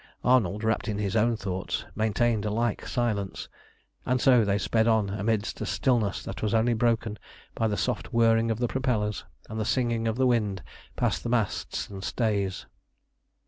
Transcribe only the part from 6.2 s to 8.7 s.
that was only broken by the soft whirring of the